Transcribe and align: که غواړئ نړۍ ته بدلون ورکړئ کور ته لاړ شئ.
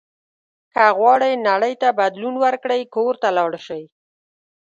که 0.73 0.83
غواړئ 0.97 1.33
نړۍ 1.49 1.73
ته 1.81 1.89
بدلون 1.99 2.35
ورکړئ 2.45 2.81
کور 2.95 3.13
ته 3.21 3.27
لاړ 3.37 3.51
شئ. 3.65 3.83